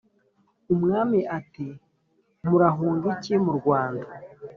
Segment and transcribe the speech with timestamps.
[0.73, 4.07] umwami ati"murahunga iki mu rwanda?"